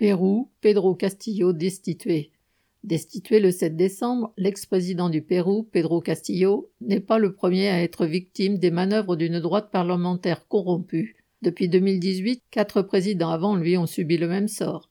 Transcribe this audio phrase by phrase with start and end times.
[0.00, 2.30] Pérou, Pedro Castillo destitué.
[2.84, 8.06] Destitué le 7 décembre, l'ex-président du Pérou, Pedro Castillo, n'est pas le premier à être
[8.06, 11.16] victime des manœuvres d'une droite parlementaire corrompue.
[11.42, 14.88] Depuis 2018, quatre présidents avant lui ont subi le même sort.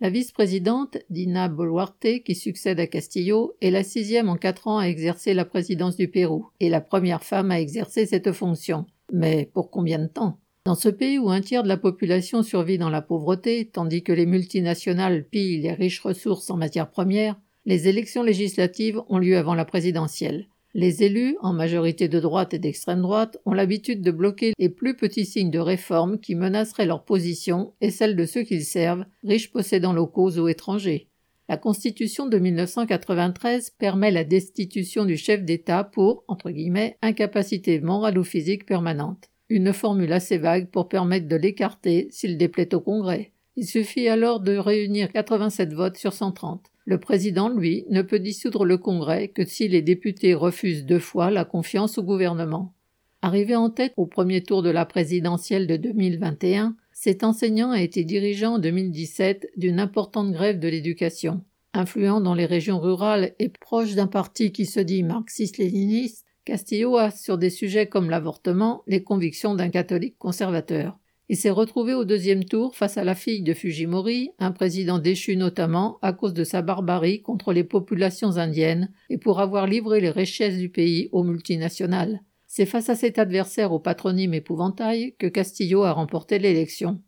[0.00, 4.86] La vice-présidente, Dina Boluarte, qui succède à Castillo, est la sixième en quatre ans à
[4.86, 8.86] exercer la présidence du Pérou, et la première femme à exercer cette fonction.
[9.12, 10.38] Mais pour combien de temps?
[10.64, 14.12] Dans ce pays où un tiers de la population survit dans la pauvreté, tandis que
[14.12, 19.54] les multinationales pillent les riches ressources en matières premières, les élections législatives ont lieu avant
[19.54, 20.46] la présidentielle.
[20.74, 24.96] Les élus, en majorité de droite et d'extrême droite, ont l'habitude de bloquer les plus
[24.96, 29.50] petits signes de réforme qui menaceraient leur position et celle de ceux qu'ils servent, riches
[29.50, 31.08] possédants locaux ou étrangers.
[31.48, 38.16] La Constitution de 1993 permet la destitution du chef d'État pour, entre guillemets, incapacité morale
[38.16, 43.32] ou physique permanente une formule assez vague pour permettre de l'écarter s'il déplaît au Congrès.
[43.56, 46.64] Il suffit alors de réunir 87 votes sur 130.
[46.86, 51.30] Le président, lui, ne peut dissoudre le Congrès que si les députés refusent deux fois
[51.30, 52.72] la confiance au gouvernement.
[53.20, 58.04] Arrivé en tête au premier tour de la présidentielle de 2021, cet enseignant a été
[58.04, 61.44] dirigeant en 2017 d'une importante grève de l'éducation.
[61.74, 67.10] Influent dans les régions rurales et proche d'un parti qui se dit marxiste-léniniste, Castillo a,
[67.12, 70.98] sur des sujets comme l'avortement, les convictions d'un catholique conservateur.
[71.28, 75.36] Il s'est retrouvé au deuxième tour face à la fille de Fujimori, un président déchu
[75.36, 80.10] notamment à cause de sa barbarie contre les populations indiennes et pour avoir livré les
[80.10, 82.20] richesses du pays aux multinationales.
[82.48, 87.00] C'est face à cet adversaire au patronyme épouvantail que Castillo a remporté l'élection.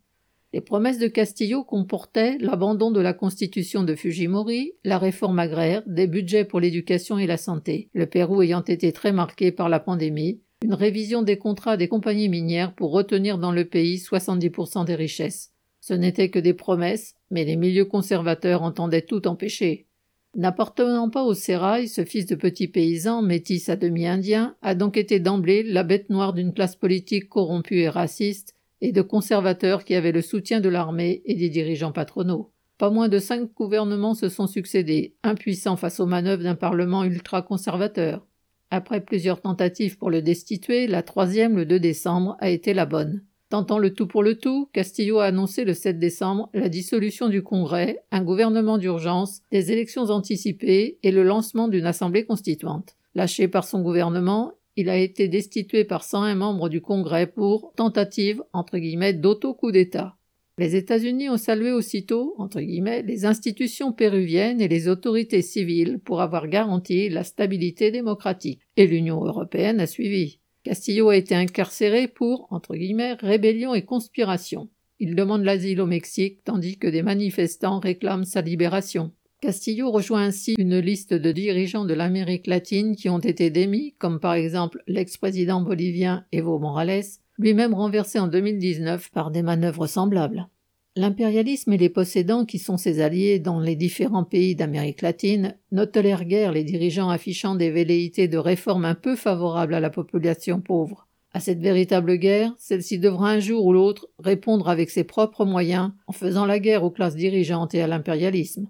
[0.55, 6.07] Les promesses de Castillo comportaient l'abandon de la constitution de Fujimori, la réforme agraire, des
[6.07, 10.39] budgets pour l'éducation et la santé, le Pérou ayant été très marqué par la pandémie,
[10.63, 15.51] une révision des contrats des compagnies minières pour retenir dans le pays 70% des richesses.
[15.81, 19.87] Ce n'étaient que des promesses, mais les milieux conservateurs entendaient tout empêcher.
[20.35, 25.19] N'appartenant pas au sérail, ce fils de petit paysan, métis à demi-indien, a donc été
[25.19, 28.54] d'emblée la bête noire d'une classe politique corrompue et raciste,
[28.85, 32.51] et de conservateurs qui avaient le soutien de l'armée et des dirigeants patronaux.
[32.77, 38.27] Pas moins de cinq gouvernements se sont succédés, impuissants face aux manœuvres d'un Parlement ultra-conservateur.
[38.69, 43.23] Après plusieurs tentatives pour le destituer, la troisième, le 2 décembre, a été la bonne.
[43.49, 47.41] Tentant le tout pour le tout, Castillo a annoncé le 7 décembre la dissolution du
[47.41, 52.95] Congrès, un gouvernement d'urgence, des élections anticipées et le lancement d'une assemblée constituante.
[53.15, 58.43] Lâché par son gouvernement, il a été destitué par 101 membres du Congrès pour tentative
[58.53, 60.15] entre guillemets d'auto-coup d'État.
[60.57, 66.21] Les États-Unis ont salué aussitôt entre guillemets les institutions péruviennes et les autorités civiles pour
[66.21, 70.39] avoir garanti la stabilité démocratique, et l'Union européenne a suivi.
[70.63, 74.69] Castillo a été incarcéré pour entre guillemets rébellion et conspiration.
[74.99, 79.11] Il demande l'asile au Mexique tandis que des manifestants réclament sa libération.
[79.45, 84.19] Castillo rejoint ainsi une liste de dirigeants de l'Amérique latine qui ont été démis, comme
[84.19, 87.03] par exemple l'ex-président bolivien Evo Morales,
[87.37, 90.47] lui-même renversé en 2019 par des manœuvres semblables.
[90.95, 95.85] L'impérialisme et les possédants qui sont ses alliés dans les différents pays d'Amérique latine ne
[95.85, 100.59] tolèrent guère les dirigeants affichant des velléités de réformes un peu favorables à la population
[100.59, 101.07] pauvre.
[101.33, 105.91] À cette véritable guerre, celle-ci devra un jour ou l'autre répondre avec ses propres moyens
[106.07, 108.67] en faisant la guerre aux classes dirigeantes et à l'impérialisme.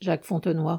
[0.00, 0.72] Jacques Fontenoy.